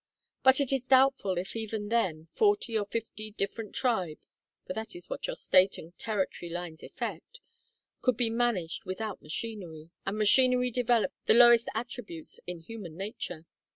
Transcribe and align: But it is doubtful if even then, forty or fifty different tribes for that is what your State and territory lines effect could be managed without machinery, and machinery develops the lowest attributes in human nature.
But 0.41 0.59
it 0.59 0.73
is 0.73 0.87
doubtful 0.87 1.37
if 1.37 1.55
even 1.55 1.89
then, 1.89 2.27
forty 2.33 2.75
or 2.75 2.87
fifty 2.87 3.29
different 3.29 3.75
tribes 3.75 4.43
for 4.65 4.73
that 4.73 4.95
is 4.95 5.11
what 5.11 5.27
your 5.27 5.35
State 5.35 5.77
and 5.77 5.95
territory 5.99 6.49
lines 6.49 6.81
effect 6.81 7.39
could 8.01 8.17
be 8.17 8.31
managed 8.31 8.83
without 8.83 9.21
machinery, 9.21 9.91
and 10.03 10.17
machinery 10.17 10.71
develops 10.71 11.21
the 11.25 11.35
lowest 11.35 11.69
attributes 11.75 12.39
in 12.47 12.61
human 12.61 12.97
nature. 12.97 13.45